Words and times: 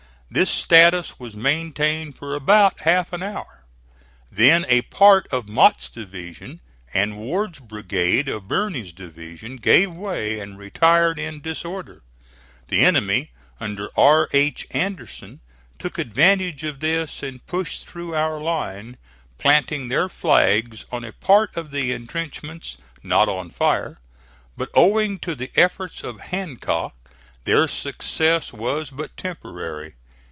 This 0.33 0.49
status 0.49 1.19
was 1.19 1.35
maintained 1.35 2.17
for 2.17 2.33
about 2.35 2.79
half 2.79 3.11
an 3.11 3.21
hour. 3.21 3.65
Then 4.31 4.65
a 4.69 4.83
part 4.83 5.27
of 5.29 5.49
Mott's 5.49 5.89
division 5.89 6.61
and 6.93 7.17
Ward's 7.17 7.59
brigade 7.59 8.29
of 8.29 8.47
Birney's 8.47 8.93
division 8.93 9.57
gave 9.57 9.91
way 9.91 10.39
and 10.39 10.57
retired 10.57 11.19
in 11.19 11.41
disorder. 11.41 12.01
The 12.69 12.79
enemy 12.85 13.31
under 13.59 13.89
R. 13.97 14.29
H. 14.31 14.67
Anderson 14.71 15.41
took 15.77 15.97
advantage 15.97 16.63
of 16.63 16.79
this 16.79 17.21
and 17.21 17.45
pushed 17.45 17.85
through 17.85 18.15
our 18.15 18.39
line, 18.39 18.95
planting 19.37 19.89
their 19.89 20.07
flags 20.07 20.85
on 20.93 21.03
a 21.03 21.11
part 21.11 21.57
of 21.57 21.71
the 21.71 21.91
intrenchments 21.91 22.77
not 23.03 23.27
on 23.27 23.49
fire. 23.49 23.99
But 24.55 24.69
owing 24.73 25.19
to 25.19 25.35
the 25.35 25.51
efforts 25.57 26.05
of 26.05 26.21
Hancock, 26.21 26.95
their 27.43 27.67
success 27.67 28.53
was 28.53 28.91
but 28.91 29.17
temporary. 29.17 29.95